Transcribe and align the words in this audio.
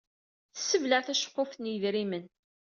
Tessebleɛ 0.55 0.99
taceqquft 1.05 1.59
n 1.61 1.69
yedrimen. 1.71 2.25